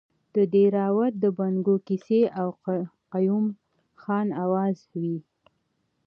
د 0.35 0.37
دیراوت 0.53 1.13
د 1.23 1.25
بنګو 1.37 1.75
کیسې 1.87 2.21
او 2.39 2.47
قیوم 3.11 3.45
خان 4.01 4.27
اوازې 4.43 4.85
وې. 5.01 5.17